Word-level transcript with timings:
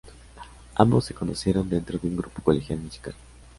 Ambos 0.73 1.05
se 1.05 1.13
conocieron 1.13 1.69
dentro 1.69 1.99
de 1.99 2.07
un 2.07 2.17
grupo 2.17 2.41
colegial 2.41 2.79
musical. 2.79 3.13